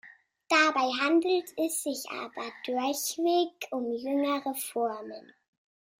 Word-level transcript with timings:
Dabei 0.49 0.97
handelt 0.99 1.49
es 1.59 1.83
sich 1.83 2.09
aber 2.09 2.41
durchweg 2.65 3.67
um 3.69 3.91
jüngere 3.93 4.55
Formen. 4.55 5.31